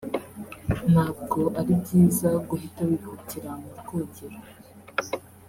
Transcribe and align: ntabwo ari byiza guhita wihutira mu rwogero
ntabwo 0.91 1.39
ari 1.59 1.73
byiza 1.81 2.29
guhita 2.47 2.81
wihutira 2.89 3.51
mu 3.61 3.69
rwogero 3.79 4.37